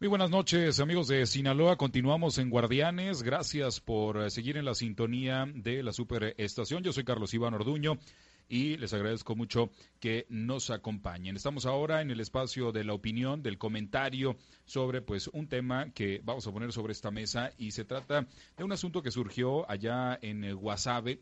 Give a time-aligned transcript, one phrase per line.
[0.00, 1.76] Muy buenas noches, amigos de Sinaloa.
[1.76, 3.24] Continuamos en Guardianes.
[3.24, 6.84] Gracias por eh, seguir en la sintonía de la superestación.
[6.84, 7.98] Yo soy Carlos Iván Orduño
[8.48, 11.34] y les agradezco mucho que nos acompañen.
[11.34, 16.20] Estamos ahora en el espacio de la opinión, del comentario sobre pues un tema que
[16.22, 18.24] vamos a poner sobre esta mesa y se trata
[18.56, 21.18] de un asunto que surgió allá en Guasave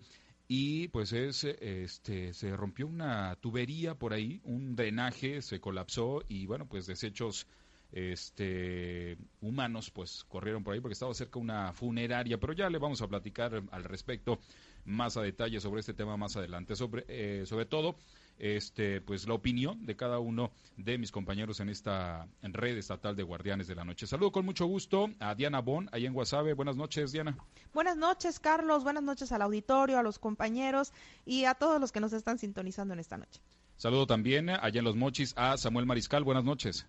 [0.48, 6.44] y pues es este se rompió una tubería por ahí, un drenaje se colapsó y
[6.44, 7.46] bueno, pues desechos
[7.92, 13.02] este, humanos pues corrieron por ahí porque estaba cerca una funeraria, pero ya le vamos
[13.02, 14.38] a platicar al respecto
[14.84, 17.96] más a detalle sobre este tema más adelante, sobre, eh, sobre todo
[18.38, 23.22] este, pues la opinión de cada uno de mis compañeros en esta red estatal de
[23.22, 24.06] Guardianes de la Noche.
[24.06, 26.52] Saludo con mucho gusto a Diana Bon, ahí en Guasave.
[26.54, 27.36] Buenas noches, Diana.
[27.72, 28.84] Buenas noches, Carlos.
[28.84, 30.92] Buenas noches al auditorio, a los compañeros
[31.24, 33.40] y a todos los que nos están sintonizando en esta noche.
[33.76, 36.24] Saludo también allá en Los Mochis a Samuel Mariscal.
[36.24, 36.86] Buenas noches.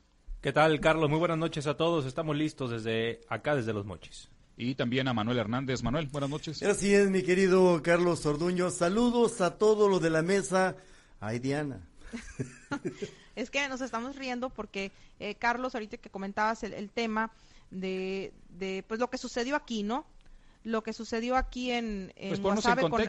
[0.47, 1.09] ¿Qué tal, Carlos?
[1.09, 2.05] Muy buenas noches a todos.
[2.05, 4.29] Estamos listos desde acá, desde Los Mochis.
[4.55, 5.83] Y también a Manuel Hernández.
[5.83, 6.63] Manuel, buenas noches.
[6.63, 8.69] Así es, mi querido Carlos Orduño.
[8.69, 10.77] Saludos a todos los de la mesa.
[11.19, 11.85] Ay, Diana.
[13.35, 17.29] es que nos estamos riendo porque, eh, Carlos, ahorita que comentabas el, tema
[17.69, 20.07] de, de, pues, lo que sucedió aquí, ¿no?
[20.63, 22.61] Lo que sucedió aquí en, en pues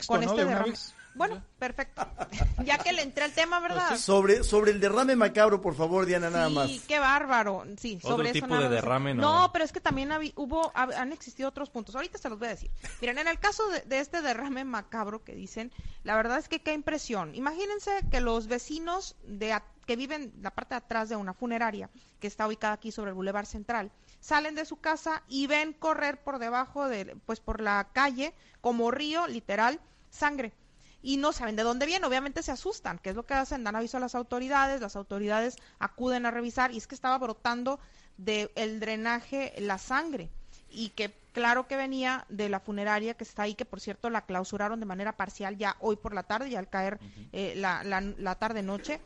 [0.08, 0.74] con, este derrame.
[1.18, 2.06] Bueno, perfecto.
[2.64, 3.96] ya que le entré al tema, ¿verdad?
[3.96, 6.70] Sobre, sobre el derrame macabro, por favor, Diana, nada más.
[6.70, 7.64] Sí, qué bárbaro.
[7.76, 9.22] Sí, sobre tipo de derrame, no.
[9.22, 11.96] No, pero es que también hubo, han existido otros puntos.
[11.96, 12.70] Ahorita se los voy a decir.
[13.00, 15.72] Miren, en el caso de, este derrame macabro que dicen,
[16.04, 17.34] la verdad es que qué impresión.
[17.34, 22.26] Imagínense que los vecinos de que viven la parte de atrás de una funeraria que
[22.26, 26.38] está ubicada aquí sobre el Boulevard Central, salen de su casa y ven correr por
[26.38, 30.52] debajo de, pues por la calle, como río, literal, sangre
[31.02, 32.06] y no saben de dónde viene.
[32.06, 32.98] Obviamente se asustan.
[32.98, 33.64] ¿Qué es lo que hacen?
[33.64, 37.78] Dan aviso a las autoridades, las autoridades acuden a revisar y es que estaba brotando
[38.16, 40.30] del el drenaje la sangre
[40.70, 44.26] y que claro que venía de la funeraria que está ahí, que por cierto la
[44.26, 46.98] clausuraron de manera parcial ya hoy por la tarde, ya al caer
[47.32, 49.00] eh, la, la, tarde-noche,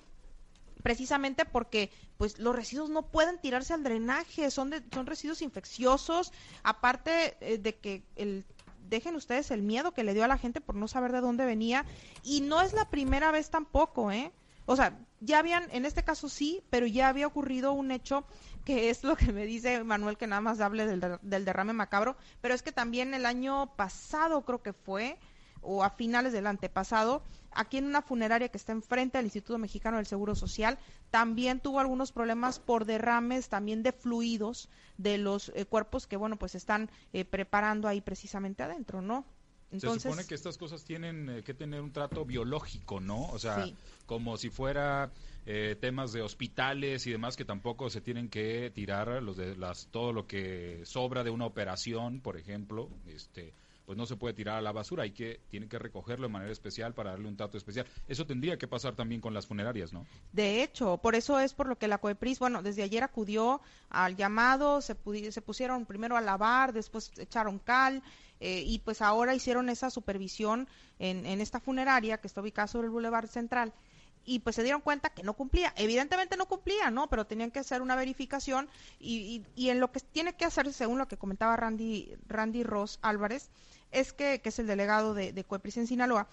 [0.82, 6.32] precisamente porque pues los residuos no pueden tirarse al drenaje, son, de, son residuos infecciosos,
[6.62, 8.44] aparte eh, de que el
[8.92, 11.47] dejen ustedes el miedo que le dio a la gente por no saber de dónde
[11.47, 11.86] venía.
[12.22, 14.32] Y no es la primera vez tampoco, ¿eh?
[14.66, 18.25] O sea, ya habían, en este caso sí, pero ya había ocurrido un hecho
[18.64, 22.16] que es lo que me dice Manuel, que nada más hable del, del derrame macabro,
[22.41, 25.19] pero es que también el año pasado creo que fue,
[25.62, 27.24] o a finales del antepasado,
[27.54, 30.78] aquí en una funeraria que está enfrente al Instituto Mexicano del Seguro Social,
[31.10, 34.68] también tuvo algunos problemas por derrames también de fluidos
[34.98, 39.24] de los eh, cuerpos que, bueno, pues están eh, preparando ahí precisamente adentro, ¿no?
[39.70, 43.28] Entonces, se supone que estas cosas tienen eh, que tener un trato biológico, ¿no?
[43.28, 43.64] O sea,
[44.06, 45.10] como si fuera
[45.80, 50.12] temas de hospitales y demás que tampoco se tienen que tirar los de las todo
[50.12, 53.52] lo que sobra de una operación, por ejemplo, este
[53.87, 56.53] pues no se puede tirar a la basura, hay que, tiene que recogerlo de manera
[56.53, 57.87] especial para darle un trato especial.
[58.09, 60.06] Eso tendría que pasar también con las funerarias, ¿no?
[60.32, 63.60] De hecho, por eso es por lo que la COEPRIS, bueno, desde ayer acudió
[63.91, 64.97] al llamado, se,
[65.31, 68.03] se pusieron primero a lavar, después echaron cal,
[68.41, 72.87] eh, y pues ahora hicieron esa supervisión en, en esta funeraria que está ubicada sobre
[72.87, 73.72] el Boulevard Central
[74.25, 75.72] y pues se dieron cuenta que no cumplía.
[75.77, 77.09] Evidentemente no cumplía, ¿no?
[77.09, 78.69] Pero tenían que hacer una verificación
[78.99, 82.99] y, y, en lo que tiene que hacer, según lo que comentaba Randy, Randy Ross
[83.03, 83.50] Álvarez,
[83.91, 85.47] es que, que es el delegado de, de
[85.77, 86.27] en Sinaloa,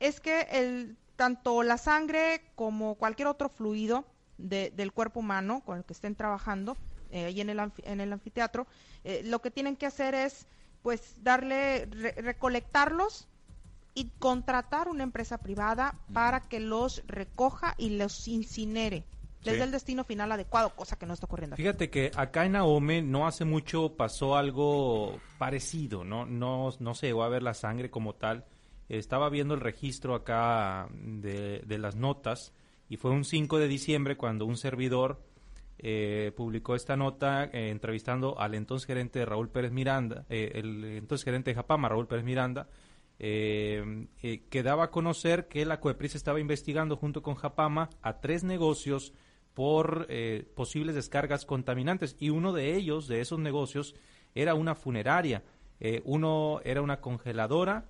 [0.00, 4.04] es que el, tanto la sangre como cualquier otro fluido
[4.38, 6.76] de, del cuerpo humano con el que estén trabajando
[7.10, 8.66] eh, ahí en el, en el anfiteatro,
[9.04, 10.46] eh, lo que tienen que hacer es
[10.82, 13.28] pues darle, recolectarlos
[13.94, 19.04] y contratar una empresa privada para que los recoja y los incinere.
[19.42, 21.56] desde el destino final adecuado, cosa que no está ocurriendo.
[21.56, 26.24] Fíjate que acá en Ahome no hace mucho pasó algo parecido, ¿no?
[26.24, 28.46] No, no se llegó a ver la sangre como tal.
[28.88, 32.54] Estaba viendo el registro acá de, de las notas
[32.88, 35.20] y fue un 5 de diciembre cuando un servidor
[35.78, 41.24] eh, publicó esta nota eh, entrevistando al entonces gerente Raúl Pérez Miranda, eh, el entonces
[41.24, 42.68] gerente de Japama, Raúl Pérez Miranda,
[43.18, 48.44] eh, eh, daba a conocer que la COEPRIS estaba investigando junto con Japama a tres
[48.44, 49.12] negocios
[49.54, 53.94] por eh, posibles descargas contaminantes y uno de ellos, de esos negocios,
[54.34, 55.44] era una funeraria.
[56.04, 57.84] uno era una congeladora,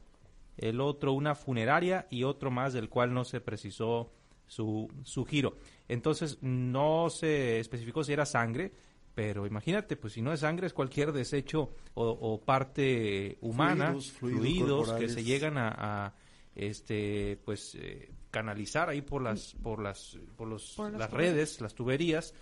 [0.57, 4.11] el otro una funeraria y otro más del cual no se precisó
[4.47, 5.57] su, su giro.
[5.89, 8.73] Entonces no se especificó si era sangre,
[9.15, 15.09] pero imagínate, pues si no es sangre, es cualquier desecho o, parte humana, fluidos, que
[15.09, 16.15] se llegan a,
[16.55, 22.35] este, pues, eh, canalizar ahí por las, por las, por, los, las redes, las tuberías,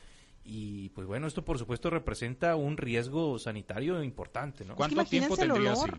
[0.45, 4.75] Y pues bueno, esto por supuesto representa un riesgo sanitario importante, ¿no?
[4.75, 5.91] ¿Cuánto tiempo tendría así?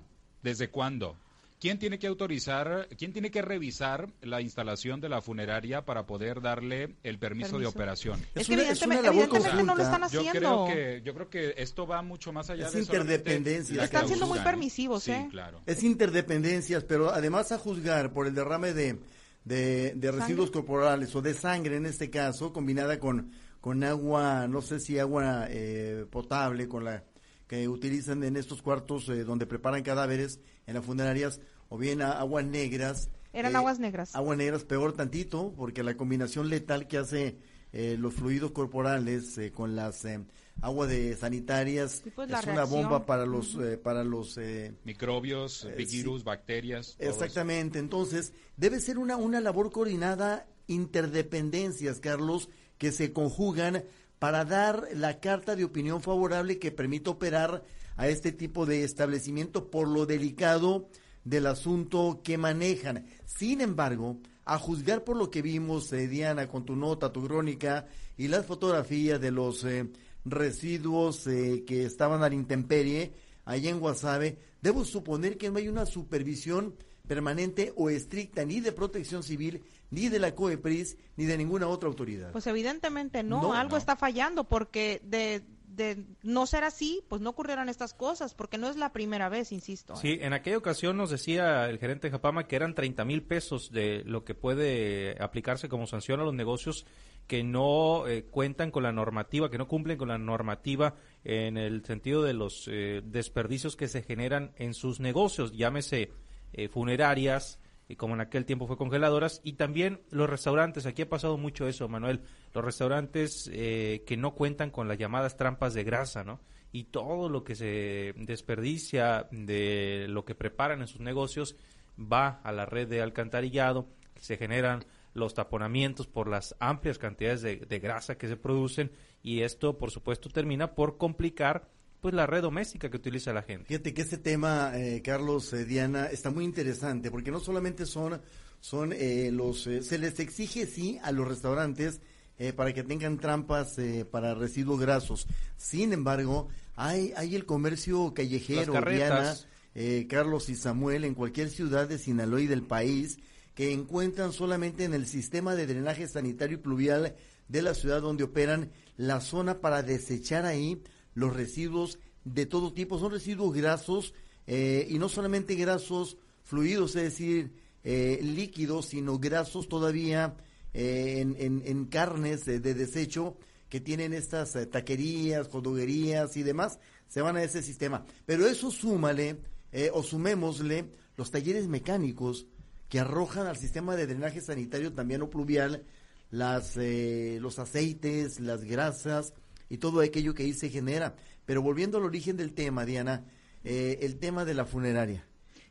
[0.41, 1.15] ¿Desde cuándo?
[1.63, 6.41] ¿Quién tiene que autorizar, quién tiene que revisar la instalación de la funeraria para poder
[6.41, 8.19] darle el permiso, de operación?
[8.35, 10.01] Es, Es que evidentemente, evidentemente no lo están.
[10.09, 10.65] Yo haciendo.
[10.65, 13.77] creo que yo creo que esto va mucho más allá Es de solamente interdependencia.
[13.77, 14.41] la Están siendo muy ¿eh?
[14.43, 15.29] permisivos, Sí, ¿eh?
[15.31, 15.61] claro.
[15.65, 18.99] Es interdependencias, pero además a juzgar por el derrame de,
[19.45, 23.31] de, de residuos corporales o de sangre en este caso, combinada con,
[23.61, 27.05] con agua, no sé si agua eh, potable, con la
[27.47, 31.39] que utilizan en estos cuartos eh, donde preparan cadáveres en las funerarias,
[31.73, 33.09] o bien a- aguas negras.
[33.33, 34.15] Eran eh, aguas negras.
[34.15, 37.37] Aguas negras peor tantito, porque la combinación letal que hace
[37.71, 40.19] eh, los fluidos corporales eh, con las eh,
[40.61, 42.81] aguas de sanitarias Sí, pues, es una reacción.
[42.83, 46.95] bomba para los eh, para los eh, Microbios, Eh, virus, bacterias.
[46.95, 47.11] todo eso.
[47.23, 53.83] Exactamente, entonces debe ser una, una labor coordinada, interdependencias, Carlos, que se conjugan
[54.19, 57.63] para dar la carta de opinión favorable que permite operar
[57.97, 60.87] a este tipo de establecimiento por lo delicado
[61.23, 63.05] del asunto que manejan.
[63.25, 67.87] Sin embargo, a juzgar por lo que vimos, eh, Diana, con tu nota, tu crónica
[68.17, 69.87] y las fotografías de los eh,
[70.25, 73.13] residuos eh, que estaban a la intemperie,
[73.45, 76.75] allá en Guasave, debo suponer que no hay una supervisión
[77.07, 79.61] permanente o estricta ni de protección civil,
[79.91, 82.31] ni de la COEPRIS, ni de ninguna otra autoridad.
[82.31, 83.77] Pues evidentemente no, No, algo no.
[83.77, 85.43] está fallando porque de,
[85.75, 89.51] de no ser así, pues no ocurrieran estas cosas, porque no es la primera vez,
[89.51, 89.93] insisto.
[89.93, 89.97] ¿eh?
[90.01, 93.71] Sí, en aquella ocasión nos decía el gerente de Japama que eran 30 mil pesos
[93.71, 96.85] de lo que puede aplicarse como sanción a los negocios
[97.27, 101.85] que no eh, cuentan con la normativa, que no cumplen con la normativa en el
[101.85, 106.11] sentido de los eh, desperdicios que se generan en sus negocios, llámese
[106.51, 110.85] eh, funerarias, y como en aquel tiempo fue congeladoras, y también los restaurantes.
[110.85, 112.21] Aquí ha pasado mucho eso, Manuel.
[112.53, 116.39] Los restaurantes eh, que no cuentan con las llamadas trampas de grasa, ¿no?
[116.71, 121.55] Y todo lo que se desperdicia de lo que preparan en sus negocios
[121.99, 124.83] va a la red de alcantarillado, se generan
[125.13, 128.91] los taponamientos por las amplias cantidades de, de grasa que se producen
[129.21, 131.69] y esto, por supuesto, termina por complicar
[132.03, 133.65] pues la red doméstica que utiliza la gente.
[133.65, 138.21] Fíjate que este tema, eh, Carlos, eh, Diana, está muy interesante porque no solamente son,
[138.59, 142.01] son eh, los, eh, se les exige sí a los restaurantes
[142.37, 145.27] eh, para que tengan trampas eh, para residuos grasos.
[145.55, 149.33] Sin embargo, hay, hay el comercio callejero, Diana,
[149.73, 153.17] eh, Carlos y Samuel, en cualquier ciudad de Sinaloa y del país,
[153.55, 157.15] que encuentran solamente en el sistema de drenaje sanitario y pluvial
[157.47, 162.99] de la ciudad donde operan la zona para desechar ahí los residuos de todo tipo.
[162.99, 164.13] Son residuos grasos
[164.47, 170.35] eh, y no solamente grasos fluidos, es decir, eh, líquidos, sino grasos todavía
[170.73, 173.35] eh, en, en- en carnes de, de desecho
[173.69, 178.05] que tienen estas eh, taquerías, jodoguerías y demás, se van a ese sistema.
[178.25, 179.37] Pero eso súmale
[179.71, 180.85] eh, o sumémosle
[181.17, 182.45] los talleres mecánicos
[182.89, 185.83] que arrojan al sistema de drenaje sanitario también o pluvial
[186.31, 189.33] las, eh, los aceites, las grasas
[189.69, 191.15] y todo aquello que ahí se genera.
[191.45, 193.25] Pero volviendo al origen del tema, Diana,
[193.63, 195.25] eh, el tema de la funeraria.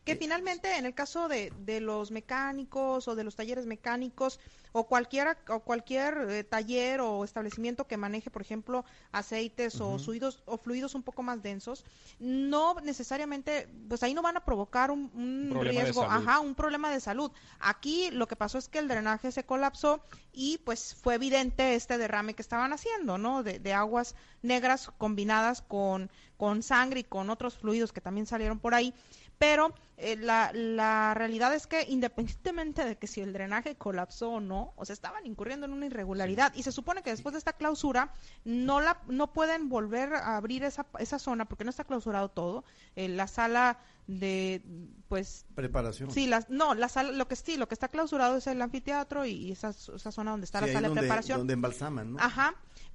[0.05, 4.41] Que finalmente, en el caso de, de los mecánicos o de los talleres mecánicos
[4.73, 10.43] o cualquiera o cualquier eh, taller o establecimiento que maneje, por ejemplo, aceites o fluidos
[10.47, 11.85] o fluidos un poco más densos,
[12.19, 17.31] no necesariamente, pues ahí no van a provocar un, riesgo, ajá, un problema de salud.
[17.61, 21.99] Aquí lo que pasó es que el drenaje se colapsó y pues fue evidente este
[21.99, 23.43] derrame que estaban haciendo, ¿no?
[23.43, 28.59] De, de aguas negras combinadas con, con sangre y con otros fluidos que también salieron
[28.59, 28.95] por ahí.
[29.39, 34.41] Pero eh, la, la realidad es que independientemente de que si el drenaje colapsó o
[34.41, 37.53] no, o sea, estaban incurriendo en una irregularidad y se supone que después de esta
[37.53, 38.13] clausura
[38.45, 42.65] no la no pueden volver a abrir esa, esa zona porque no está clausurado todo.
[42.97, 44.63] Eh, la sala de
[45.09, 46.11] pues Preparación.
[46.11, 49.25] Sí, las, no, la sala, lo que sí, lo que está clausurado es el anfiteatro
[49.27, 51.39] y, y esa, esa zona donde está Sí, la sala donde, de preparación.
[51.39, 52.19] donde embalsaman, ¿no?
[52.21, 52.55] Ajá,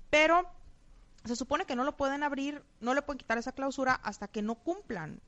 [0.10, 0.50] pero
[1.26, 4.42] se supone que no lo pueden abrir, no le pueden quitar esa clausura hasta que
[4.42, 5.22] no cumplan.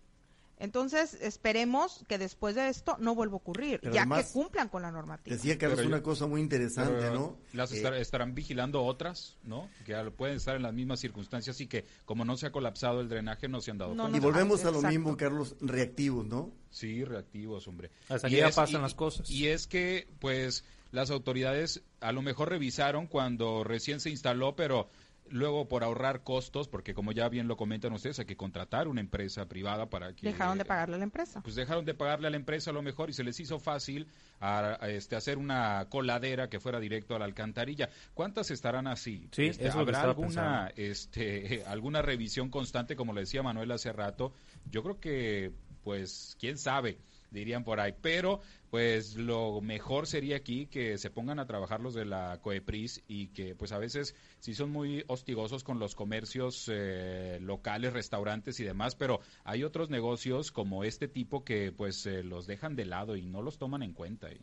[0.60, 4.68] Entonces, esperemos que después de esto no vuelva a ocurrir, Pero ya además, que cumplan
[4.70, 5.34] con la normativa.
[5.36, 7.38] Decía Carlos Pero yo- una cosa muy interesante, Pero, ¿no?
[7.54, 9.70] Las Eh, estar- estarán vigilando otras, ¿no?
[9.86, 13.08] Que pueden estar en las mismas circunstancias y que como no se ha colapsado el
[13.10, 14.18] drenaje no se han dado No, cuenta.
[14.18, 14.90] y volvemos a lo Exacto.
[14.90, 16.52] mismo, Carlos, reactivos, ¿no?
[16.70, 17.90] Sí, reactivos, hombre.
[18.10, 19.30] Hasta Y que ya es- pasan y- las cosas.
[19.30, 24.90] Y es que, pues, las autoridades a lo mejor revisaron cuando recién se instaló, pero
[25.32, 29.02] luego por ahorrar costos, porque como ya bien lo comentan ustedes, hay que contratar una
[29.02, 30.28] empresa privada para que...
[30.28, 31.42] Dejaron de pagarle a la empresa.
[31.42, 34.08] Pues dejaron de pagarle a la empresa a lo mejor y se les hizo fácil
[34.40, 37.90] a, a, este, hacer una coladera que fuera directo a la alcantarilla.
[38.14, 39.28] ¿Cuántas estarán así?
[39.32, 44.34] Sí, Este, ¿Habrá alguna, este, alguna revisión constante, como le decía Manuel hace rato?
[44.70, 45.52] Yo creo que,
[45.84, 46.98] pues, quién sabe,
[47.32, 47.94] dirían por ahí.
[48.02, 53.04] Pero, pues, lo mejor sería aquí que se pongan a trabajar los de la COEPRIS
[53.08, 58.60] y que, pues, a veces sí son muy hostigosos con los comercios eh, locales, restaurantes
[58.60, 62.86] y demás, pero hay otros negocios como este tipo que, pues, eh, los dejan de
[62.86, 64.32] lado y no los toman en cuenta.
[64.32, 64.40] Y-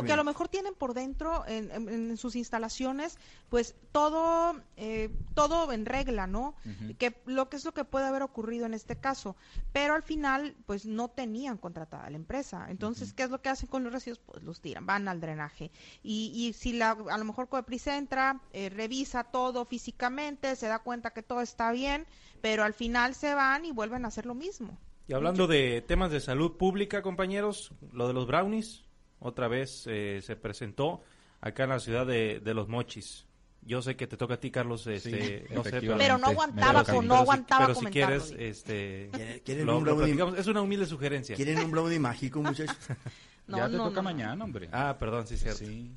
[0.00, 3.18] O que a lo mejor tienen por dentro, en, en- en sus instalaciones,
[3.48, 6.54] pues todo, eh, todo en regla, ¿no?
[6.98, 9.36] Que lo que es lo que puede haber ocurrido en este caso.
[9.72, 12.66] Pero al final, pues no tenían contratada la empresa.
[12.70, 14.20] Entonces, ¿qué es lo que hacen con los residuos?
[14.24, 15.70] Pues los tiran, van al drenaje.
[16.02, 20.78] Y, y si la, a lo mejor Coepris entra, eh, revisa todo físicamente, se da
[20.78, 22.06] cuenta que todo está bien,
[22.40, 24.78] pero al final se van y vuelven a hacer lo mismo.
[25.08, 28.84] Y hablando de temas de salud pública, compañeros, lo de los brownies,
[29.20, 31.00] otra vez eh, se presentó
[31.40, 33.24] acá en la ciudad de, de Los Mochis.
[33.62, 35.80] Yo sé que te toca a ti, Carlos, este, no sé.
[35.80, 39.78] Pero no aguantaba, con, no pero si- aguantaba pero si quieres, este, ¿Quieren- quieren lo-
[39.78, 40.38] un brownie?
[40.38, 41.34] es una humilde sugerencia.
[41.34, 42.76] ¿Quieren un brownie mágico, muchachos?
[43.46, 44.68] No, ya te no, toca no, mañana, hombre.
[44.72, 45.58] Ah, perdón, sí, cierto.
[45.58, 45.94] Sí.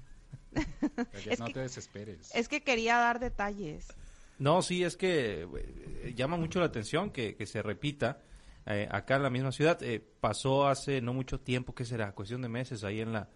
[1.26, 2.32] Es no que- te desesperes.
[2.34, 3.88] Es que quería dar detalles.
[4.40, 8.22] No, sí, es que eh, llama mucho la atención que, que se repita
[8.66, 9.82] eh, acá en la misma ciudad.
[9.84, 12.14] Eh, pasó hace no mucho tiempo, ¿qué será?
[12.14, 13.30] Cuestión de meses ahí en la,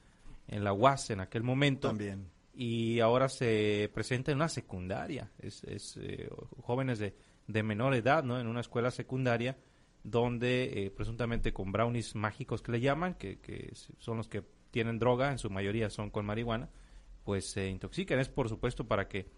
[0.47, 1.89] en la UAS en aquel momento.
[1.89, 2.29] También.
[2.55, 5.29] Y ahora se presenta en una secundaria.
[5.39, 6.29] Es, es eh,
[6.61, 7.15] jóvenes de,
[7.47, 8.39] de menor edad, ¿no?
[8.39, 9.57] En una escuela secundaria
[10.03, 14.99] donde eh, presuntamente con brownies mágicos que le llaman, que, que son los que tienen
[14.99, 16.69] droga, en su mayoría son con marihuana,
[17.23, 18.19] pues se intoxican.
[18.19, 19.29] Es por supuesto para que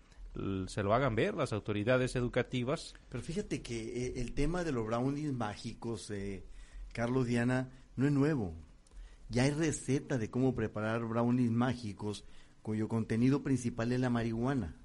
[0.68, 2.94] se lo hagan ver las autoridades educativas.
[3.10, 6.46] Pero fíjate que eh, el tema de los brownies mágicos, eh,
[6.94, 8.54] Carlos Diana, no es nuevo.
[9.30, 12.26] Ya hay receta de cómo preparar brownies mágicos
[12.62, 14.76] cuyo contenido principal es la marihuana.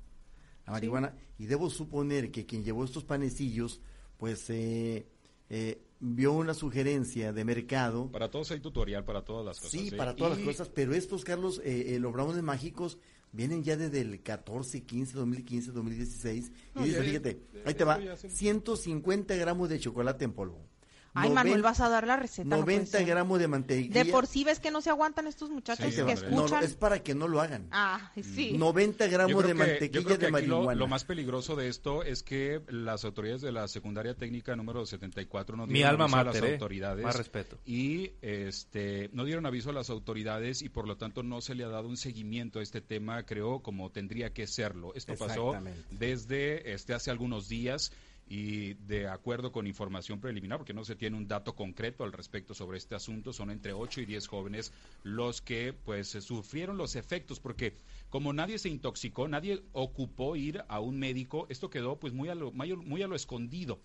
[0.66, 1.14] La marihuana.
[1.38, 3.80] Y debo suponer que quien llevó estos panecillos,
[4.18, 5.08] pues eh,
[5.50, 8.10] eh, vio una sugerencia de mercado.
[8.10, 9.72] Para todos hay tutorial, para todas las cosas.
[9.72, 12.96] Sí, para todas Y- las cosas, pero estos, Carlos, eh, eh, los brownies mágicos
[13.32, 16.52] vienen ya desde el 14, 15, 2015, 2016.
[16.74, 18.36] No, y dice, fíjate, ahí te va, estoy haciendo-
[18.76, 20.66] 150 gramos de chocolate en polvo.
[21.14, 22.44] Ay, Manuel, vas a dar la receta.
[22.48, 23.06] no puede 90 ser.
[23.06, 24.04] gramos de mantequilla.
[24.04, 26.62] De por sí ves que no se aguantan estos muchachos Sí, que no, escuchan.
[26.64, 27.66] es para que no lo hagan.
[27.72, 28.52] Ah, sí.
[28.56, 30.74] 90 Yo gramos de que- mantequilla de lo- marihuana.
[30.78, 35.56] Lo, más peligroso de esto es que las autoridades de la secundaria técnica número 74
[35.56, 36.52] no Mi dieron alma aviso a las ¿eh?
[36.54, 37.58] autoridades Más respeto.
[37.66, 41.64] y este no dieron aviso a las autoridades y por lo tanto no se le
[41.64, 44.94] ha dado un seguimiento a este tema, creo, como tendría que serlo.
[44.94, 45.54] Esto pasó
[45.90, 47.92] desde este hace algunos días
[48.30, 52.54] y de acuerdo con información preliminar, porque no se tiene un dato concreto al respecto
[52.54, 54.72] sobre este asunto, son entre 8 y 10 jóvenes
[55.02, 57.74] los que pues eh, sufrieron los efectos, porque
[58.08, 62.36] como nadie se intoxicó, nadie ocupó ir a un médico, esto quedó pues muy a
[62.36, 63.80] lo, muy, a- muy a lo escondido.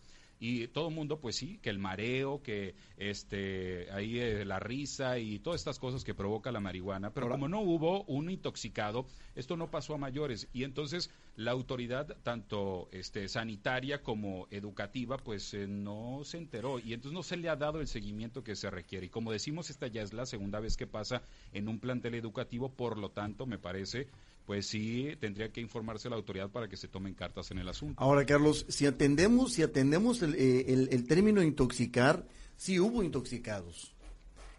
[0.47, 5.17] Y todo el mundo, pues sí, que el mareo, que este ahí eh, la risa
[5.17, 7.09] y todas estas cosas que provoca la marihuana.
[7.11, 10.47] Pero Ahora- como no hubo un intoxicado, esto no pasó a mayores.
[10.53, 16.77] Y entonces la autoridad, tanto este sanitaria como educativa, pues eh, no se enteró.
[16.79, 19.07] Y entonces no se le ha dado el seguimiento que se requiere.
[19.07, 21.23] Y como decimos, esta ya es la segunda vez que pasa
[21.53, 22.69] en un plantel educativo.
[22.69, 24.07] Por lo tanto, me parece,
[24.45, 27.95] pues sí, tendría que informarse la autoridad para que se tomen cartas en el asunto.
[28.01, 32.25] Ahora, Carlos, si atendemos, si atendemos el, eh, el- el término intoxicar,
[32.55, 33.91] sí hubo intoxicados.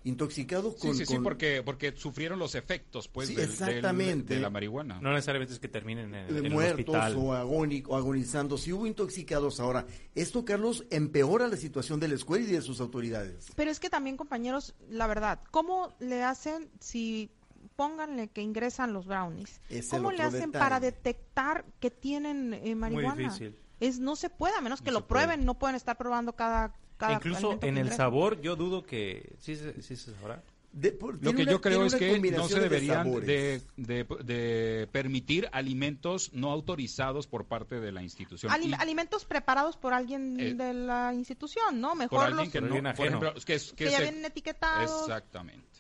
[0.05, 0.97] Intoxicados Sí, con...
[0.97, 5.00] sí, sí, con- porque, porque sufrieron los efectos, pues, Sí, del- de la marihuana.
[5.00, 7.16] No necesariamente es que terminen en, de en el muertos hospital.
[7.16, 8.57] o, agónico, o agonizando.
[8.57, 12.81] Si hubo intoxicados ahora, esto, Carlos, empeora la situación de la escuela y de sus
[12.81, 13.49] autoridades.
[13.57, 17.28] Pero es que también, compañeros, la verdad, ¿cómo le hacen si
[17.76, 19.61] pónganle que ingresan los brownies?
[19.68, 20.59] Es ¿Cómo le hacen detalle.
[20.64, 23.14] para detectar que tienen eh, marihuana?
[23.14, 23.56] difícil.
[23.78, 25.25] Es no se puede, a menos que No lo puede.
[25.26, 29.35] prueben, no pueden estar probando cada cada Incluso en que el sabor, yo dudo que
[29.38, 30.42] sí, se- sí se sabrá.
[30.73, 34.04] De- por- Lo que una- yo creo es que no se de deberían de, de-
[34.25, 38.50] de permitir alimentos no autorizados por parte de la institución.
[38.62, 41.90] Y alimentos preparados por alguien Eh, de la institución, ¿no?
[41.90, 44.02] por Mejor alguien los que Por no, por ejemplo, que, es- que que ya se-
[44.04, 45.02] vienen etiquetados.
[45.02, 45.75] Exactamente.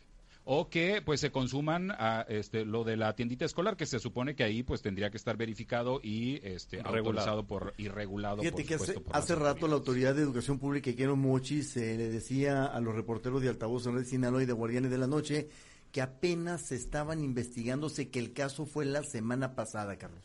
[0.48, 4.36] O que pues se consuman a, este, lo de la tiendita escolar, que se supone
[4.36, 7.44] que ahí pues tendría que estar verificado y este, Regulado.
[7.44, 9.74] por, y regulado Fíjate por que hace, supuesto, por hace rato la.
[9.74, 13.48] Autoridad de Educación Pública aquí en Los Mochis eh, le decía a los reporteros de
[13.48, 15.48] Altavoz en Red Sinaloa y de Guardianes de la Noche
[15.92, 20.24] que apenas se estaban investigándose, que el caso fue la semana pasada, Carlos.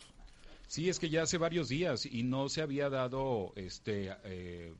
[0.67, 4.73] Sí, es que ya hace varios días y no se había dado este eh,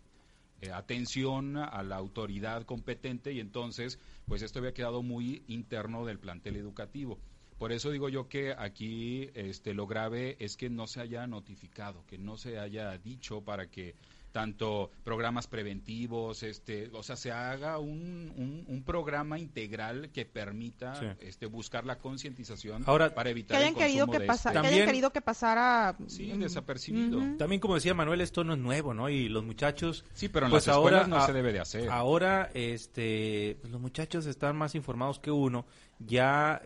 [0.62, 4.00] eh, atención a la autoridad competente y entonces
[4.32, 7.20] pues esto había quedado muy interno del plantel educativo.
[7.58, 12.06] Por eso digo yo que aquí este, lo grave es que no se haya notificado,
[12.06, 13.94] que no se haya dicho para que
[14.32, 21.46] tanto programas preventivos, este, o sea, se haga un, un, programa integral que permita este,
[21.46, 25.96] buscar la concientización para evitar que hayan querido que, pasa, que hayan querido que pasara
[26.08, 27.38] sí, desapercibido.
[27.38, 29.10] También como decía Manuel, esto no es nuevo, ¿no?
[29.10, 31.90] Y los muchachos Sí, pero en pues las escuelas no se debe de hacer.
[31.90, 35.66] Ahora este pues los muchachos están más informados que uno,
[36.00, 36.62] ya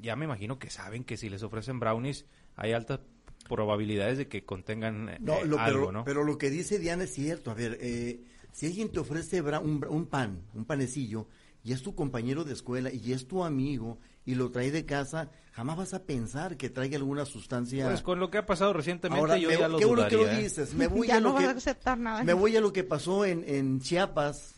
[0.00, 2.26] ya me imagino que saben que si les ofrecen brownies
[2.56, 3.00] hay altas
[3.48, 6.04] probabilidades de que contengan eh, algo, pero, ¿no?
[6.04, 7.50] Pero lo que dice Diana es cierto.
[7.50, 8.20] A ver, eh,
[8.52, 11.26] si alguien te ofrece un, pan, un panecillo,
[11.64, 15.30] y es tu compañero de escuela y es tu amigo y lo trae de casa,
[15.52, 17.88] jamás vas a pensar que traiga alguna sustancia.
[17.88, 20.42] Pues con lo que ha pasado recientemente yo ya lo qué bueno que lo ¿eh?
[20.42, 20.74] dices.
[20.74, 21.46] Me voy a lo que,
[22.24, 24.54] Me voy a lo que pasó en, en Chiapas,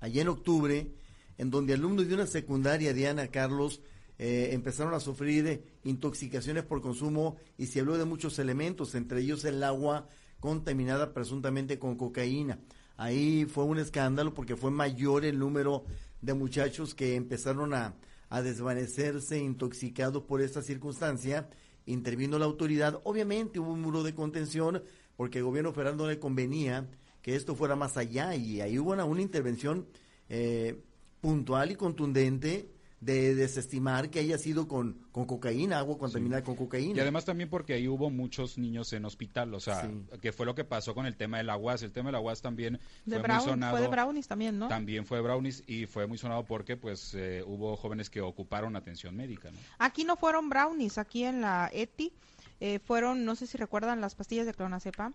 [0.00, 0.92] allá en octubre,
[1.36, 3.80] en donde alumnos de una secundaria, Diana Carlos,
[4.22, 9.46] eh, empezaron a sufrir intoxicaciones por consumo y se habló de muchos elementos, entre ellos
[9.46, 10.08] el agua
[10.40, 12.58] contaminada presuntamente con cocaína.
[12.98, 15.84] Ahí fue un escándalo porque fue mayor el número
[16.20, 17.94] de muchachos que empezaron a,
[18.28, 21.48] a desvanecerse intoxicados por esta circunstancia.
[21.86, 23.00] Intervino la autoridad.
[23.04, 24.82] Obviamente hubo un muro de contención
[25.16, 26.90] porque el gobierno federal no le convenía
[27.22, 29.86] que esto fuera más allá y ahí hubo una, una intervención
[30.28, 30.78] eh,
[31.22, 32.68] puntual y contundente
[33.00, 36.98] de desestimar que haya sido con, con cocaína, agua contaminada con cocaína.
[36.98, 39.90] Y además también porque ahí hubo muchos niños en hospital, o sea,
[40.20, 41.82] que fue lo que pasó con el tema del aguas.
[41.82, 42.78] El tema del aguas también
[43.08, 43.72] fue muy sonado.
[43.72, 44.68] Fue de brownies también, ¿no?
[44.68, 48.76] También fue de brownies y fue muy sonado porque pues eh, hubo jóvenes que ocuparon
[48.76, 49.58] atención médica, ¿no?
[49.78, 52.12] Aquí no fueron brownies, aquí en la ETI
[52.60, 55.14] eh, fueron, no sé si recuerdan las pastillas de clonazepam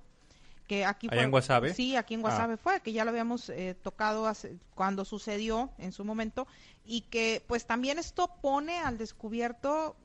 [0.68, 1.74] que aquí fue, en Guasave?
[1.74, 2.58] Sí, aquí en Guasave ah.
[2.58, 4.32] fue, que ya lo habíamos eh, tocado
[4.74, 6.48] cuando sucedió en su momento
[6.86, 9.96] y que pues también esto pone al descubierto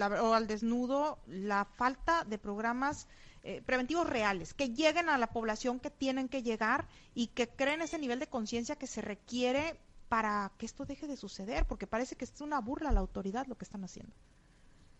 [0.00, 3.08] o al desnudo la falta de programas
[3.44, 7.82] eh, preventivos reales, que lleguen a la población que tienen que llegar y que creen
[7.82, 9.76] ese nivel de conciencia que se requiere
[10.08, 13.46] para que esto deje de suceder, porque parece que es una burla a la autoridad
[13.46, 14.14] lo que están haciendo.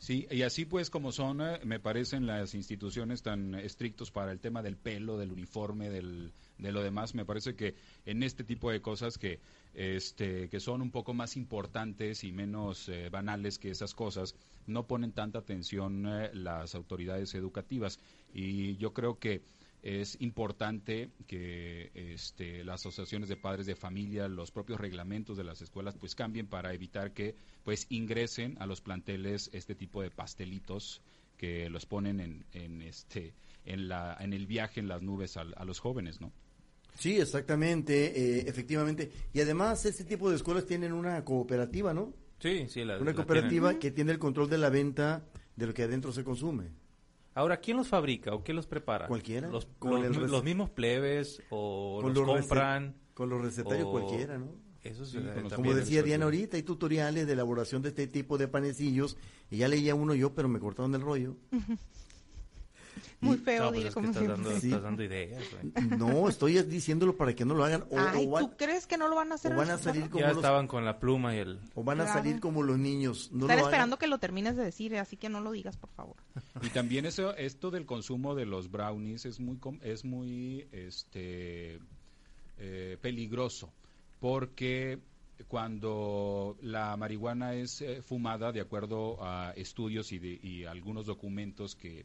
[0.02, 4.40] Sí, y así pues como son, eh, me parecen las instituciones tan estrictos para el
[4.40, 8.72] tema del pelo, del uniforme, del, de lo demás, me parece que en este tipo
[8.72, 9.38] de cosas que,
[9.74, 14.34] este, que son un poco más importantes y menos eh, banales que esas cosas,
[14.66, 18.00] no ponen tanta atención eh, las autoridades educativas.
[18.34, 19.42] Y yo creo que
[19.82, 25.60] es importante que este, las asociaciones de padres de familia, los propios reglamentos de las
[25.60, 31.02] escuelas, pues cambien para evitar que pues ingresen a los planteles este tipo de pastelitos
[31.36, 35.44] que los ponen en, en este en la en el viaje en las nubes a,
[35.64, 36.32] los jóvenes, ¿no?
[36.94, 39.10] Sí, exactamente, eh, efectivamente.
[39.32, 42.14] Y además este tipo de escuelas tienen una cooperativa, ¿no?
[42.38, 45.24] Sí, sí, la, una cooperativa que tiene el control de la venta
[45.56, 46.81] de lo que adentro se consume.
[47.34, 49.06] Ahora, ¿quién los fabrica o quién los prepara?
[49.06, 49.48] Cualquiera.
[49.48, 52.94] Los, los, mismos plebes o los, compran.
[53.14, 54.48] Con los recetarios cualquiera, ¿no?
[54.82, 55.18] Eso sí,
[55.54, 59.16] como decía Diana ahorita, hay tutoriales de elaboración de este tipo de panecillos
[59.48, 61.36] y ya leía uno yo, pero me cortaron el rollo.
[63.20, 65.42] Muy feo, no, pues estás dando, ideas.
[65.96, 67.84] No, estoy diciéndolo para que no lo hagan.
[67.90, 69.52] O, Ay, ¿tú crees que no lo van a hacer?
[69.52, 71.60] O van a salir como ya estaban con la pluma y el...
[71.74, 73.30] O van a salir como los niños.
[73.32, 76.16] No Estar esperando que lo termines de decir, así que no lo digas, por favor.
[76.62, 81.78] Y también eso, esto del consumo de los brownies es muy, es muy, este,
[82.58, 83.72] eh, peligroso,
[84.20, 84.98] porque
[85.48, 91.74] cuando la marihuana es eh, fumada, de acuerdo a estudios y, de, y algunos documentos
[91.74, 92.04] que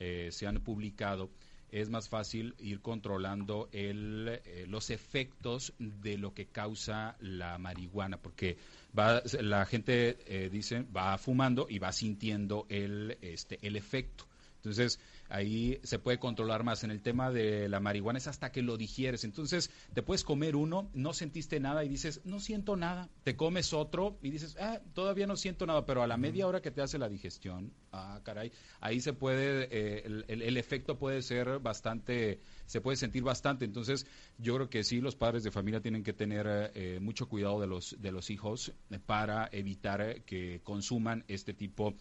[0.00, 1.30] eh, se han publicado,
[1.70, 8.16] es más fácil ir controlando el, eh, los efectos de lo que causa la marihuana,
[8.16, 8.56] porque
[8.98, 14.26] va, la gente eh, dice va fumando y va sintiendo el, este, el efecto.
[14.60, 16.84] Entonces, ahí se puede controlar más.
[16.84, 19.24] En el tema de la marihuana es hasta que lo digieres.
[19.24, 23.08] Entonces, te puedes comer uno, no sentiste nada y dices, no siento nada.
[23.24, 26.60] Te comes otro y dices, ah, todavía no siento nada, pero a la media hora
[26.60, 31.58] que te hace la digestión, ah, caray, ahí se puede, eh, el, efecto puede ser
[31.58, 33.64] bastante, se puede sentir bastante.
[33.64, 37.60] Entonces, yo creo que sí, los padres de familia tienen que tener eh, mucho cuidado
[37.60, 38.72] de los, de los hijos
[39.06, 41.96] para evitar que consuman este tipo de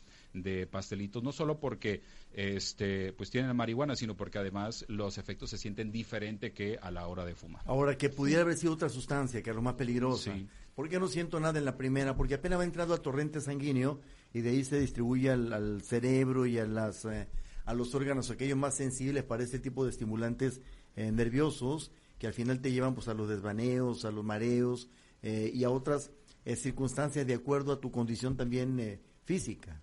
[0.72, 2.02] pastelitos, no solo porque
[2.34, 7.08] este pues tienen marihuana, sino porque además los efectos se sienten diferente que a la
[7.08, 7.64] hora de fumar.
[7.66, 10.32] Ahora, que pudiera haber sido otra sustancia, que es lo más peligroso.
[10.76, 12.16] ¿Por qué no siento nada en la primera?
[12.16, 14.00] Porque apenas va entrado al torrente sanguíneo
[14.34, 17.28] y de ahí se distribuye al, cerebro y a las, eh,
[17.66, 20.62] a los órganos aquellos más sensibles para este tipo de estimulantes
[20.96, 24.90] eh, nerviosos que al final te llevan pues a los desvaneos, a los mareos
[25.22, 26.12] eh, y a otras
[26.46, 29.82] eh, circunstancias de acuerdo a tu condición también física.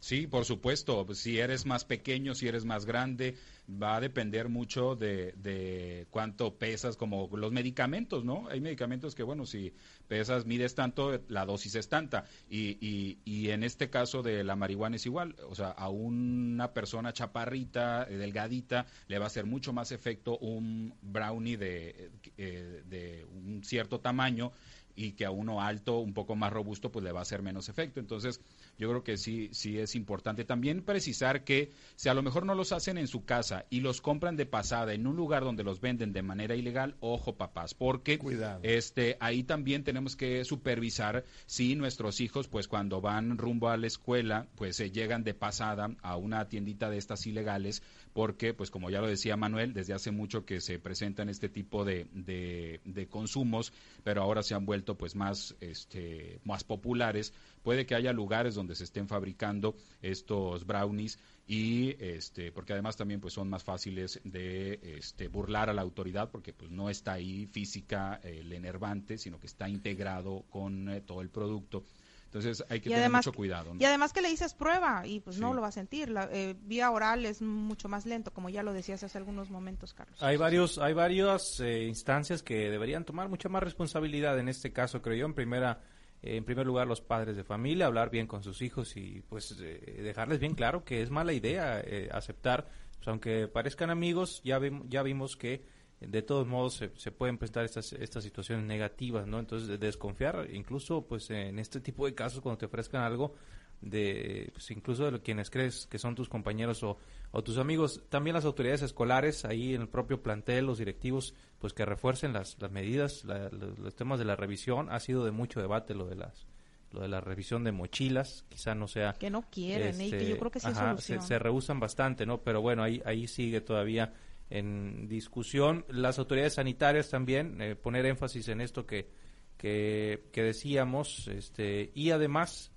[0.00, 1.04] Sí, por supuesto.
[1.06, 3.36] Pues, si eres más pequeño, si eres más grande,
[3.70, 8.46] va a depender mucho de, de, cuánto pesas, como los medicamentos, ¿no?
[8.48, 9.72] Hay medicamentos que, bueno, si
[10.06, 12.24] pesas, mides tanto, la dosis es tanta.
[12.48, 15.34] Y, y, y en este caso de la marihuana es igual.
[15.48, 20.94] O sea, a una persona chaparrita, delgadita, le va a hacer mucho más efecto un
[21.02, 24.52] brownie de, eh, de un cierto tamaño
[24.96, 27.68] y que a uno alto, un poco más robusto, pues le va a hacer menos
[27.68, 28.00] efecto.
[28.00, 28.40] Entonces,
[28.78, 30.44] yo creo que sí, sí es importante.
[30.44, 34.00] También precisar que si a lo mejor no los hacen en su casa y los
[34.00, 38.18] compran de pasada en un lugar donde los venden de manera ilegal, ojo papás, porque
[38.62, 43.86] este ahí también tenemos que supervisar si nuestros hijos, pues cuando van rumbo a la
[43.86, 47.82] escuela, pues se llegan de pasada a una tiendita de estas ilegales,
[48.16, 51.84] porque pues como ya lo decía Manuel, desde hace mucho que se presentan este tipo
[51.84, 53.74] de, de, de consumos,
[54.04, 57.34] pero ahora se han vuelto pues más, este, más populares.
[57.62, 63.20] Puede que haya lugares donde se estén fabricando estos brownies y este porque además también
[63.20, 67.46] pues son más fáciles de este, burlar a la autoridad porque pues no está ahí
[67.46, 71.84] física el enervante sino que está integrado con eh, todo el producto
[72.26, 73.74] entonces hay que tener mucho cuidado.
[73.78, 76.10] Y además que le dices prueba y pues no lo va a sentir.
[76.10, 79.94] La eh, vía oral es mucho más lento, como ya lo decías hace algunos momentos,
[79.94, 80.22] Carlos.
[80.22, 85.00] Hay varios, hay varias eh, instancias que deberían tomar mucha más responsabilidad en este caso,
[85.02, 85.26] creo yo.
[85.26, 85.80] En primera
[86.22, 90.00] en primer lugar los padres de familia, hablar bien con sus hijos y pues eh,
[90.02, 95.02] dejarles bien claro que es mala idea eh, aceptar, pues, aunque parezcan amigos, ya, ya
[95.02, 95.64] vimos que
[96.00, 99.38] de todos modos se, se, pueden presentar estas, estas situaciones negativas, ¿no?
[99.38, 103.34] Entonces, de desconfiar, incluso pues en este tipo de casos, cuando te ofrezcan algo,
[103.80, 106.98] de pues, incluso de quienes crees que son tus compañeros o,
[107.30, 108.02] o, tus amigos.
[108.08, 112.60] También las autoridades escolares, ahí en el propio plantel, los directivos, pues que refuercen las,
[112.60, 114.90] las medidas, los, temas de la revisión.
[114.90, 116.46] Ha sido de mucho debate lo de las
[116.92, 119.14] lo de la revisión de mochilas, quizá no sea...
[119.14, 120.08] Que no quieren, ¿eh?
[120.08, 122.38] que yo creo que sí Se, se rehusan bastante, ¿no?
[122.42, 124.14] Pero bueno, ahí, ahí sigue todavía
[124.50, 125.84] en discusión.
[125.88, 129.08] Las autoridades sanitarias también, eh, poner énfasis en esto que,
[129.56, 132.72] que, que decíamos, este, y además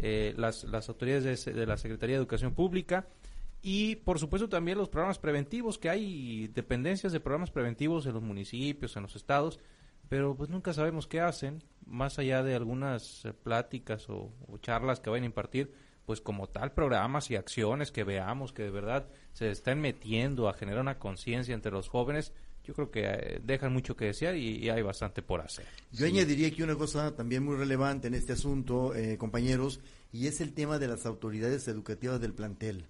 [0.00, 3.06] eh, las, las autoridades de, la Secretaría de Educación Pública
[3.62, 8.22] y por supuesto también los programas preventivos, que hay dependencias de programas preventivos en los
[8.22, 9.60] municipios, en los estados,
[10.08, 15.10] pero pues nunca sabemos qué hacen, más allá de algunas eh, pláticas o, charlas que
[15.10, 15.72] vayan a impartir,
[16.06, 20.54] pues como tal programas y acciones que veamos que de verdad se están metiendo a
[20.54, 22.32] generar una conciencia entre los jóvenes,
[22.64, 25.66] yo creo que eh, dejan mucho que desear y, hay bastante por hacer.
[25.90, 29.80] Yo añadiría que una cosa también muy relevante en este asunto, eh, compañeros,
[30.12, 32.86] y es el tema de las autoridades educativas del plantel.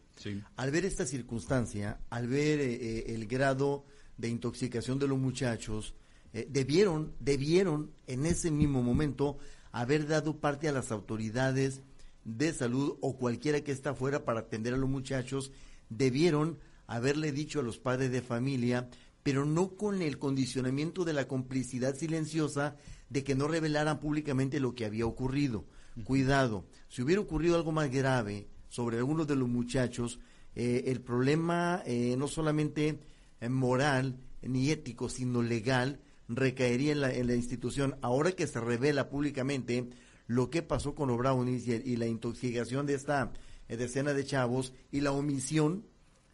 [0.57, 3.85] Al ver esta circunstancia, al ver eh, el grado
[4.19, 5.95] de intoxicación de los muchachos,
[6.33, 9.37] debieron, debieron en ese mismo momento
[9.71, 11.83] haber dado parte a las autoridades
[12.25, 15.53] de salud o cualquiera que está afuera para atender a los muchachos,
[15.89, 18.89] debieron haberle dicho a los padres de familia
[19.23, 22.77] pero no con el condicionamiento de la complicidad silenciosa
[23.09, 25.65] de que no revelaran públicamente lo que había ocurrido.
[26.05, 30.19] Cuidado, si hubiera ocurrido algo más grave sobre algunos de los muchachos,
[30.55, 33.01] eh, el problema eh, no solamente
[33.41, 37.97] eh, moral ni ético, sino legal, recaería en la, en la, institución.
[38.01, 39.91] Ahora que se revela públicamente
[40.33, 43.33] lo que pasó con los brownies y, la intoxicación de esta
[43.69, 45.87] decena de chavos y la omisión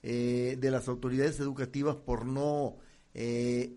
[0.02, 2.76] eh, de las autoridades educativas por no
[3.14, 3.74] eh,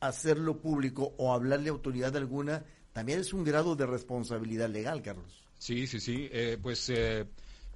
[0.00, 5.44] hacerlo público o hablarle a autoridad alguna, también es un grado de responsabilidad legal, Carlos.
[5.58, 6.28] Sí, sí, sí.
[6.32, 6.90] Eh, pues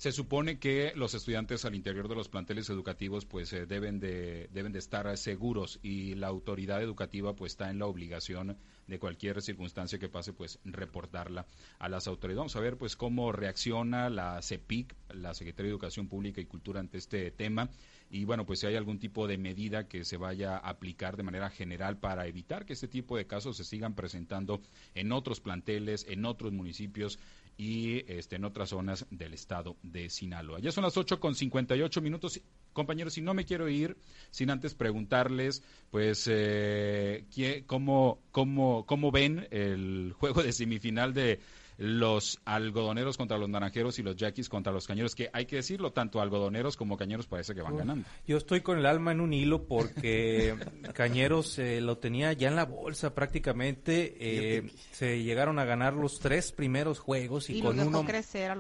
[0.03, 4.49] se supone que los estudiantes al interior de los planteles educativos pues eh, deben de
[4.53, 9.41] deben de estar seguros y la autoridad educativa pues está en la obligación de cualquier
[9.43, 11.47] circunstancia que pase pues reportarla
[11.79, 12.39] a las autoridades.
[12.39, 16.81] Vamos a ver pues cómo reacciona la CEPIC, la Secretaría de Educación Pública y Cultura
[16.81, 17.71] ante este tema
[18.11, 21.23] y bueno, pues si hay algún tipo de medida que se vaya a aplicar de
[21.23, 24.61] manera general para evitar que este tipo de casos se sigan presentando
[24.95, 27.21] en otros planteles, en otros municipios
[27.57, 30.61] y este, en otras zonas del estado de Sinaloa.
[30.61, 32.41] Ya son las 8 con 58 minutos.
[32.73, 33.97] Compañeros, si no me quiero ir
[34.31, 37.27] sin antes preguntarles, pues, eh,
[37.67, 41.41] cómo, cómo, ¿cómo ven el juego de semifinal de
[41.79, 45.93] los algodoneros contra los naranjeros y los yaquis contra los cañeros, que hay que decirlo,
[45.93, 48.07] tanto algodoneros como cañeros parece que van ganando.
[48.27, 50.55] Yo estoy con el alma en un hilo porque
[50.95, 56.19] cañeros eh, lo tenía ya en la bolsa prácticamente, eh, se llegaron a ganar los
[56.19, 58.05] tres primeros juegos y, con, uno,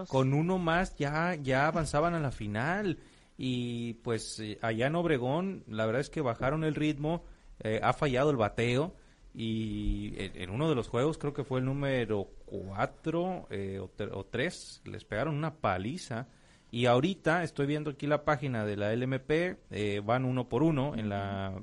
[0.08, 2.98] con uno más ya, ya avanzaban a la final.
[3.36, 7.24] Y pues eh, allá en Obregón, la verdad es que bajaron el ritmo,
[7.60, 8.94] eh, ha fallado el bateo
[9.34, 14.82] y en, uno de los juegos, creo que fue el número 4 eh, o 3,
[14.84, 16.28] les pegaron una paliza.
[16.70, 20.94] Y ahorita estoy viendo aquí la página de la LMP, eh, van uno por uno
[20.96, 21.60] en la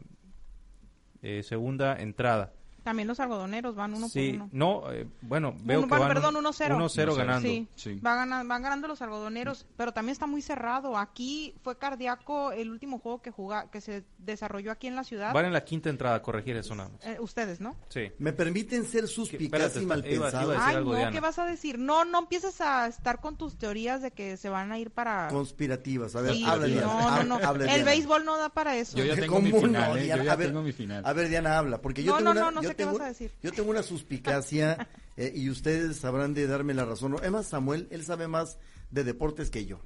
[1.21, 2.53] eh, segunda entrada.
[2.89, 4.49] También los algodoneros van uno sí, por uno.
[4.51, 6.75] no, eh, bueno, veo Uno- que van- van perdón, 1-0.
[6.75, 7.47] 1-0 ganando.
[7.47, 7.99] Sí, Sí.
[7.99, 10.97] Va gana- van ganando los algodoneros, pero también está muy cerrado.
[10.97, 15.33] Aquí fue cardíaco el último juego que juga, que se desarrolló aquí en la ciudad.
[15.33, 17.05] Van en la quinta entrada a corregir eso nada más.
[17.05, 17.75] Eh, ustedes, ¿no?
[17.89, 18.11] Sí.
[18.17, 20.53] ¿Me permiten ser suspicaz y mal pensado?
[20.59, 21.11] Ay, algo, no, Diana.
[21.11, 21.77] ¿qué vas a decir?
[21.77, 25.27] No, no empieces a estar con tus teorías de que se van a ir para...
[25.27, 26.15] Conspirativas.
[26.15, 26.67] A ver, Sí, Diana.
[26.81, 27.35] no, no, no.
[27.47, 27.83] habla, El Diana.
[27.91, 28.97] béisbol no da para eso.
[28.97, 30.07] Yo ya ¿Cómo tengo mi final, ¿eh?
[30.07, 31.05] Yo ya A ver, tengo mi final.
[31.05, 32.78] A ver, Diana, habla, porque yo No, tengo no, una, no, no yo sé qué
[32.85, 33.31] tengo, vas a decir.
[33.41, 34.87] yo tengo una suspicacia
[35.17, 37.15] eh, y ustedes sabrán de darme la razón.
[37.19, 38.57] Además, Samuel, él sabe más
[38.91, 39.79] de deportes que yo.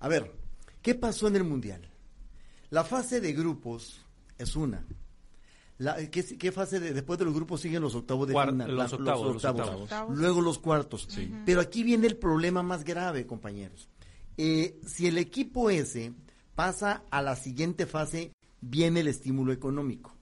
[0.00, 0.32] A ver,
[0.82, 1.88] ¿qué pasó en el Mundial?
[2.70, 4.00] La fase de grupos
[4.38, 4.84] es una.
[5.78, 8.74] La, ¿qué, qué fase de, después de los grupos siguen los octavos de Cuar- final?
[8.74, 9.80] los La- octavos, los octavos.
[9.82, 10.16] Octavos.
[10.18, 11.06] Luego los cuartos.
[11.44, 13.88] Pero aquí viene el problema más grave, compañeros.
[14.38, 16.12] Eh, si el equipo ese
[16.54, 18.32] pasa a la siguiente fase,
[18.62, 20.15] viene el estímulo económico,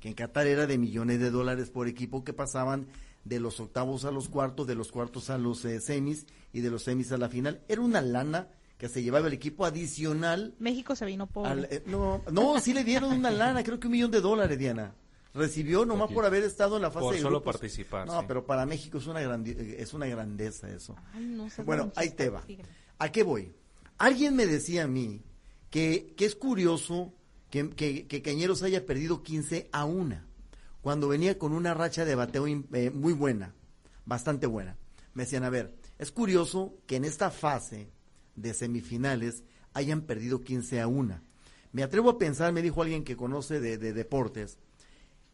[0.00, 2.86] que en Qatar era de millones de dólares por equipo que pasaban
[3.24, 6.70] de los octavos a los cuartos, de los cuartos a los eh, semis y de
[6.70, 7.60] los semis a la final.
[7.68, 10.54] Era una lana que se llevaba el equipo adicional.
[10.58, 11.50] México se vino pobre.
[11.50, 14.58] al- eh, no, no, sí le dieron una lana, creo que un millón de dólares,
[14.58, 14.94] Diana.
[15.34, 16.14] Recibió nomás Ok.
[16.14, 18.24] por haber estado en la fase Por de solo participar, No, sí.
[18.26, 20.96] pero para México es una, grandi- eh, es una grandeza eso.
[21.12, 22.42] Ay, no sé, Bueno, buen ahí chiste, te va.
[22.98, 23.52] ¿A qué voy?
[23.98, 25.22] Alguien me decía a mí
[25.68, 27.12] que, que es curioso
[27.50, 30.20] que, que, que Cañeros haya perdido 15 a 1,
[30.80, 33.54] cuando venía con una racha de bateo eh, muy buena,
[34.06, 34.76] bastante buena.
[35.14, 37.90] Me decían, a ver, es curioso que en esta fase
[38.36, 39.42] de semifinales
[39.74, 41.20] hayan perdido 15 a 1.
[41.72, 44.58] Me atrevo a pensar, me dijo alguien que conoce de, de deportes,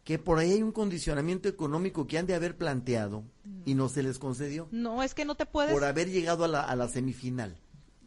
[0.03, 3.23] que por ahí hay un condicionamiento económico que han de haber planteado
[3.65, 5.73] y no se les concedió No, es que no te puedes...
[5.73, 7.57] por haber llegado a la, a la semifinal.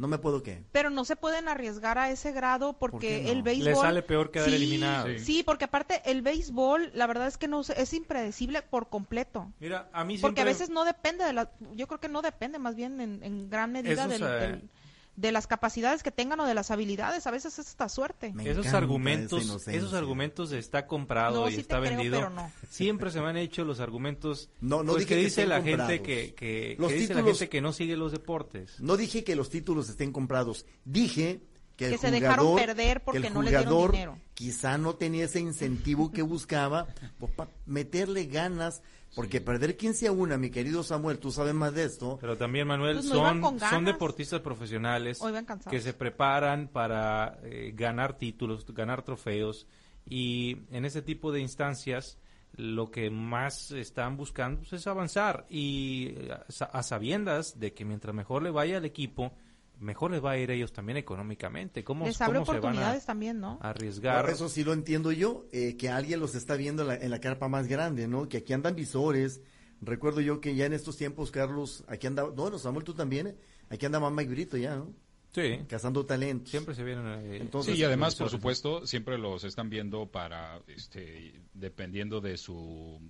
[0.01, 0.65] No me puedo qué.
[0.73, 3.29] Pero no se pueden arriesgar a ese grado porque ¿Por qué no?
[3.33, 3.65] el béisbol...
[3.69, 5.07] Le sale peor quedar Sí, eliminado.
[5.09, 5.19] Sí.
[5.19, 9.53] Sí, porque aparte el béisbol, la verdad es que no se- es impredecible por completo.
[9.61, 11.51] Mira, a mí Porque a siempre- veces no depende de la...
[11.75, 14.71] Yo creo que no depende más bien en, en gran medida del- del-
[15.17, 17.27] de las capacidades que tengan o de las habilidades.
[17.27, 18.33] A veces es esta suerte.
[18.33, 22.19] Me esos argumentos, esos argumentos de está comprado No, y sí te está creo, vendido.
[22.19, 22.51] pero no.
[22.71, 25.57] Siempre se me han hecho los argumentos No, no pues, dije que dice estén la
[25.63, 26.01] gente comprados.
[26.07, 28.81] que, que, Los que dice la títulos- gente que no sigue los deportes.
[28.81, 30.65] No dije que los títulos estén comprados.
[30.85, 31.41] Dije
[31.77, 34.19] que el Que se jugador, dejaron perder porque el no le dieron jugador dinero.
[34.41, 36.87] Quizá no tenía ese incentivo que buscaba
[37.19, 38.83] pues, para meterle ganas.
[39.15, 42.17] Porque perder 15 a 1, mi querido Samuel, tú sabes más de esto.
[42.21, 45.21] Pero también, Manuel, Pues son, deportistas profesionales
[45.69, 49.67] que se preparan para eh, ganar títulos, ganar trofeos
[50.07, 52.17] y en ese tipo de instancias
[52.53, 56.35] lo que más están buscando pues, es avanzar y eh,
[56.73, 59.33] a sabiendas de que mientras mejor le vaya al equipo,
[59.81, 61.83] mejor les va a ir a ellos también económicamente.
[61.85, 63.59] ¿Cómo, Les abre cómo se van a oportunidades también, ¿no?
[63.63, 64.25] arriesgar?
[64.27, 67.11] No, eso sí lo entiendo yo, eh, que alguien los está viendo en la, en
[67.11, 68.29] la carpa más grande, ¿no?
[68.29, 69.41] Que aquí andan visores.
[69.83, 73.35] Recuerdo yo que ya en estos tiempos, Carlos, aquí anda, bueno, Samuel, tú también, ¿eh?
[73.71, 74.93] aquí anda Mamá y Brito ya, ¿no?
[75.33, 76.51] Sí, Cazando talentos.
[76.51, 77.07] siempre se vienen...
[77.07, 82.37] eh, Entonces, Sí, y además, por supuesto, siempre los están viendo para, este, dependiendo de
[82.37, 83.01] su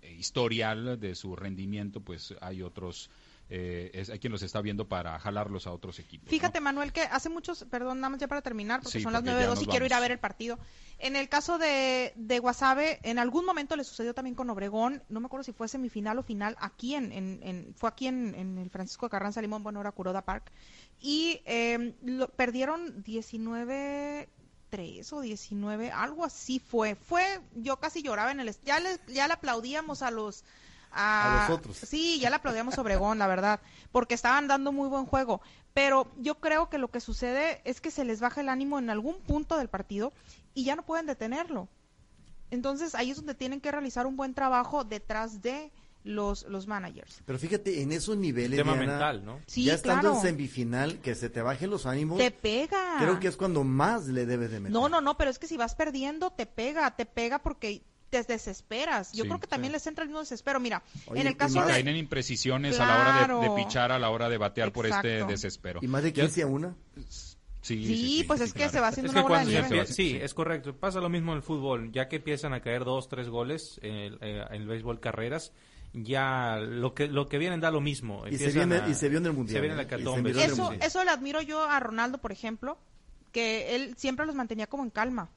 [0.00, 3.10] eh, historial, de su rendimiento, pues hay otros,
[3.50, 6.26] eh, es- hay quien los está viendo para jalarlos a otros equipos.
[6.26, 6.30] ¿no?
[6.30, 9.22] Fíjate, Manuel, que hace muchos, perdón, nada más ya para terminar, porque Sí, son las
[9.22, 10.58] porque dos nos y quiero ir a ver el partido.
[10.98, 15.20] En el caso de, de Guasave, en algún momento le sucedió también con Obregón, no
[15.20, 18.56] me acuerdo si fue semifinal o final, aquí en, en, en- fue aquí en, en
[18.58, 20.50] el Francisco de Carranza Limón, bueno, era Curoda Park,
[21.00, 24.28] y eh, lo- perdieron 19
[24.70, 26.96] 3 o 19, algo así fue.
[26.96, 27.22] Fue,
[27.54, 30.44] yo casi lloraba en el, ya le, ya le aplaudíamos a los
[30.94, 31.76] A los otros.
[31.76, 33.60] Sí, ya le aplaudíamos a Obregón, la verdad,
[33.92, 35.40] porque estaban dando muy buen juego.
[35.72, 38.90] Pero yo creo que lo que sucede es que se les baja el ánimo en
[38.90, 40.12] algún punto del partido
[40.54, 41.68] y ya no pueden detenerlo.
[42.50, 45.72] Entonces ahí es donde tienen que realizar un buen trabajo detrás de
[46.04, 47.22] los, los managers.
[47.24, 49.40] Pero fíjate, en esos niveles, tema Diana, mental, ¿no?
[49.46, 50.16] Sí, ya estando claro.
[50.16, 52.96] en semifinal, que se te bajen los ánimos, Te pega.
[52.98, 54.72] creo que es cuando más le debes de meter.
[54.72, 57.82] No, no, no, pero es que si vas perdiendo, te pega, te pega porque
[58.22, 59.12] te desesperas.
[59.12, 60.60] Yo Sí, creo que también les entra el mismo desespero.
[60.60, 61.66] Mira, Oye, en el caso de...
[61.66, 65.24] Caen en imprecisiones a la hora de- pichar, a la hora de batear por este
[65.24, 65.80] desespero.
[65.82, 66.76] Y más de Ya- 15 a 1.
[67.60, 69.86] Sí, Sí, pues es que se va haciendo Es una bola de nieve.
[69.86, 70.76] sí, es correcto.
[70.76, 71.90] Pasa lo mismo en el fútbol.
[71.92, 75.50] Ya que empiezan a caer dos, tres goles en el, eh, en el béisbol carreras,
[75.94, 78.26] ya lo que lo que vienen da lo mismo.
[78.28, 79.78] Y se viene- a- y se vio en el Mundial, Se viene ¿eh?
[79.78, 80.30] la catombe.
[80.32, 80.86] Eso, Mundial.
[80.86, 82.76] eso le admiro yo a Ronaldo, por ejemplo,
[83.32, 85.30] que él siempre los mantenía como en calma.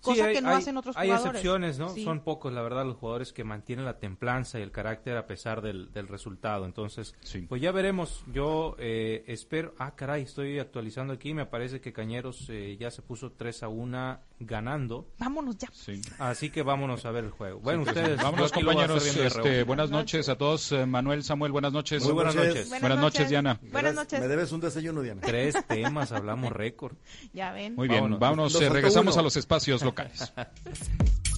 [0.00, 1.30] Sí, Cosa hay- que no hay- hacen otros Hay jugadores.
[1.32, 1.88] excepciones, ¿no?
[1.88, 2.04] Sí.
[2.04, 5.60] Son pocos, la verdad, los jugadores que mantienen la templanza y el carácter a pesar
[5.60, 6.66] del, del resultado.
[6.66, 7.40] Entonces, Sí.
[7.48, 8.22] pues ya veremos.
[8.32, 9.74] Yo eh, espero...
[9.78, 11.34] Ah, caray, estoy actualizando aquí.
[11.34, 15.06] Me parece que Cañeros eh, ya se puso 3 a 1 ganando.
[15.18, 15.68] Vámonos ya.
[15.72, 16.00] Sí.
[16.18, 17.60] Así que vámonos a ver el juego.
[17.60, 18.16] Bueno, Sí, ustedes...
[18.22, 19.16] Vámonos, compañeros.
[19.16, 20.72] Este, buenas noches a todos.
[20.72, 22.04] Eh, Manuel, Samuel, buenas noches.
[22.04, 22.54] Muy buenas noches.
[22.66, 22.80] noches.
[22.80, 23.60] Buenas noches, Diana.
[23.72, 24.20] Buenas noches.
[24.20, 25.20] Me debes un desayuno, Diana.
[25.22, 26.96] Tres temas, hablamos récord.
[27.32, 27.74] Ya ven.
[27.76, 28.18] Muy bien, Vámonos.
[28.20, 28.52] vámonos.
[28.54, 29.20] Nos eh, regresamos uno.
[29.20, 30.32] a los espacios locales.